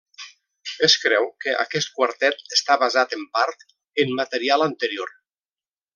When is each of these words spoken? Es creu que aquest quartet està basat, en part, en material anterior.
Es 0.87 0.95
creu 1.03 1.27
que 1.45 1.53
aquest 1.65 1.93
quartet 1.99 2.41
està 2.59 2.79
basat, 2.85 3.15
en 3.19 3.27
part, 3.37 3.69
en 4.05 4.19
material 4.21 4.65
anterior. 4.71 5.17